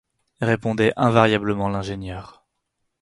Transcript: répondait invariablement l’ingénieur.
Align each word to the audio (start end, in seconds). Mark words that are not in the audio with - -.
répondait 0.41 0.93
invariablement 0.95 1.69
l’ingénieur. 1.69 2.43